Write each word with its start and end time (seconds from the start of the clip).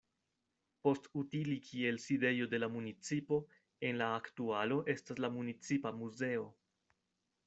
Post 0.85 1.03
utili 1.23 1.57
kiel 1.65 1.99
sidejo 2.05 2.47
de 2.53 2.61
la 2.61 2.69
municipo, 2.77 3.37
en 3.89 3.99
la 4.03 4.07
aktualo 4.21 4.79
estas 4.95 5.21
la 5.27 5.31
municipa 5.37 5.93
muzeo. 6.03 6.49